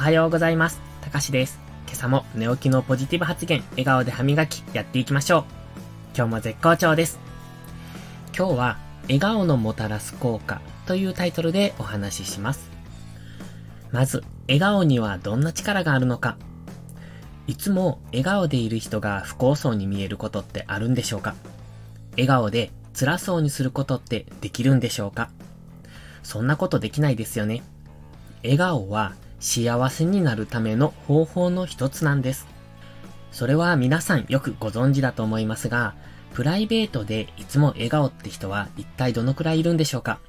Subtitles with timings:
[0.00, 0.80] はようございます。
[1.02, 1.60] たかしです。
[1.84, 5.44] 今朝も寝起きのポジティブ発言、笑顔で歯磨き、やっていきましょう。
[6.16, 7.20] 今日も絶好調です。
[8.34, 12.70] 今日は、笑顔のもたらす効果というタイトルでお話しします。
[13.92, 16.38] まず、笑顔にはどんな力があるのか。
[17.46, 21.34] いつも笑顔でいる人が不幸そうに見えることってあるんでしょうか
[22.12, 25.28] 笑顔で辛そうにすることってできるんでしょうか
[26.22, 27.62] そんなことできないですよね。
[28.42, 32.46] 笑顔は幸せになるための方法の一つなんです。
[33.32, 35.94] それは皆さんよくご存知だと思いますが、
[36.34, 40.20] プライベートでいつも笑顔って人は一体どのくらいいるんでしょうか？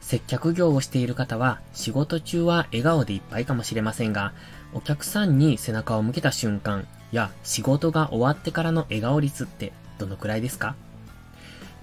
[0.00, 4.34] 接客業をしている方は仕事中は笑顔でいっぱいかもしれませんが、
[4.74, 10.74] お客さんに背中を向けた瞬間や仕事が終わってからの笑顔率ってどのくらいですか？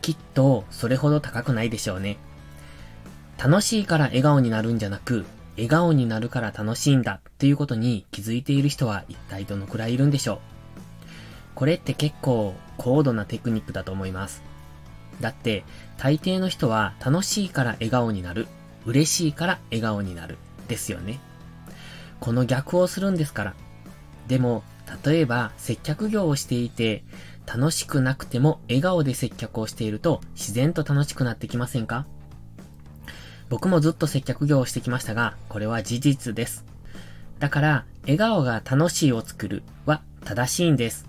[0.01, 2.17] きっとそれほど高くないでしょうね。
[3.37, 10.39] 楽しいから笑顔になるんじゃなく、笑顔になるから楽しいんだっていうことに気づいている人は一体どのくらいいるんでしょう
[11.55, 14.41] これって結構高度なテクニックだと思います。
[15.19, 15.63] だって、
[15.97, 18.47] 大抵の人は楽しいから笑顔になる、
[18.85, 21.19] 嬉しいから笑顔になる、ですよね。
[22.19, 23.53] この逆をするんですから。
[24.27, 24.63] でも、
[25.05, 27.03] 例えば接客業をしていて、
[27.45, 32.07] 楽しくなくても笑顔で接客をしていると自然と楽しくなってきませんか？
[33.51, 36.63] 僕もずっと接客業をしてきましたが、これは事実です。
[37.39, 41.05] だから、笑顔が楽しいを作るは正しいんです。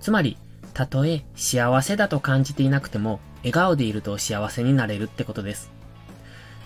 [0.00, 0.38] つまり、
[0.72, 5.72] たとえ幸せだと感じていなくても、笑顔でいると幸せになれるってことです。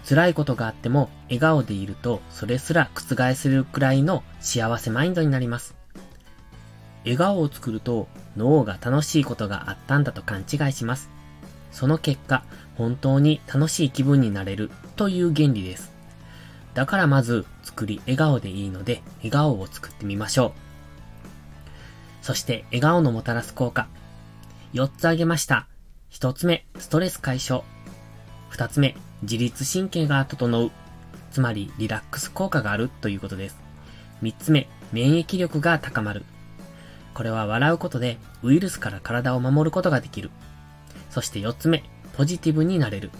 [0.06, 5.74] 辛いことがあっても、笑顔でいると、それすら覆せるくらいの幸せマインドになります。
[7.04, 11.08] 笑顔を作ると、脳が楽しいことがあったんだと勘違いします。
[11.78, 12.42] その結果、
[12.76, 15.92] 本当に楽しい気分になれるという原理です。
[16.74, 20.52] だからまず、作り笑顔でいいので、笑顔を作ってみましょう。
[22.20, 23.86] そして、笑顔のもたらす効果。
[24.74, 25.68] 4つ挙げました。
[26.10, 27.62] 1つ目、ストレス解消。
[28.50, 30.72] 2つ目、自律神経が整う。
[31.30, 33.56] つまり、リラックス効果があるということです。
[34.24, 36.24] 3つ目、免疫力が高まる。
[37.14, 40.32] これは笑うことでウイルスから体を守ることができる。
[41.18, 41.82] そして4つ目、
[42.16, 43.10] ポジティブになれる。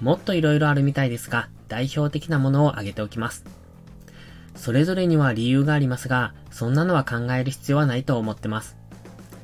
[0.00, 3.44] もっと色々あるみたいですが、代表的なものを挙げておきます。
[4.56, 8.76] それぞれには理由がありますが、そんなのは考える必要はないと思ってます。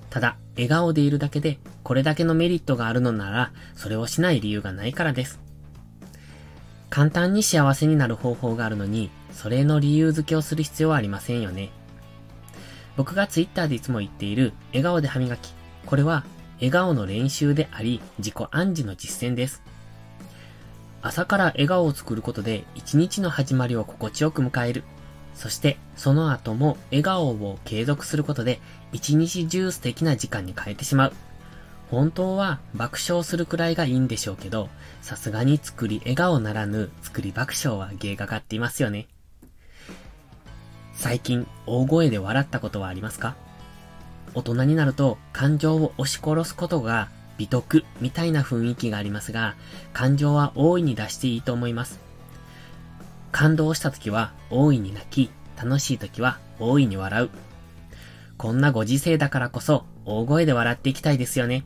[0.09, 5.39] ただ、笑顔でいるだけで、これだけのメリットがあるのなら、それをしない理由がないからです。
[6.89, 11.71] 簡単に幸せになる方法があるのに、それの理由付けをする必要はありませんよね。
[12.97, 15.55] 僕がツイッターでいつも言っている、笑顔で歯磨き。
[15.87, 16.25] これは、
[16.61, 19.63] 笑顔の練習であり、自己暗示の実践です。
[21.03, 24.85] 朝から笑顔を作ることで、一日の始まりを心地よく迎える。
[25.35, 28.61] そして、その後も笑顔を継続することで、
[28.93, 31.13] 一日中素敵な時間に変えてしまう。
[31.91, 34.69] 本当は爆笑するくらいがいいんでしょうけど、
[35.01, 39.09] さすがに作り笑顔ならぬ作り爆笑は芸がかっていますよね。
[40.93, 43.35] 最近、大声で笑ったことはありますか？
[44.35, 47.09] 大人になると感情を押し殺すことが
[47.39, 49.55] 美徳みたいな雰囲気がありますが、
[49.93, 52.01] 感情は大いに出していいと思います。
[53.33, 57.31] 感動した時は大いに泣き、楽しい時は大いに笑う。
[58.37, 61.65] こんなご時世だからこそ大声で笑っていきたいですよね。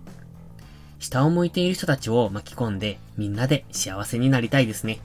[0.98, 5.00] 下を向いている人たちを巻き込んでみんなで幸せになりたいですね。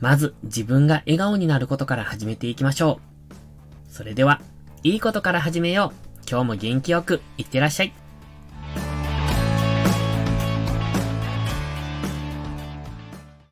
[0.00, 3.00] まず自分が笑顔になることから始めていきましょ
[3.90, 3.92] う。
[3.92, 4.40] それでは、
[4.86, 6.30] いいことから始めよう。
[6.30, 7.92] 今日も元気よくいってらっしゃい。